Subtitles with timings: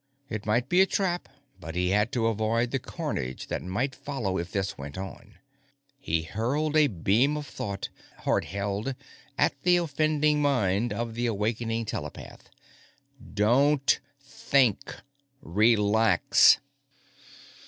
[0.29, 1.29] It might be a trap,
[1.59, 5.35] but he had to avoid the carnage that might follow if this went on.
[5.99, 7.89] He hurled a beam of thought,
[8.21, 8.95] hard held,
[9.37, 12.49] at the offending mind of the awakening telepath.
[13.31, 14.95] _DON'T THINK!
[15.43, 16.57] RELAX!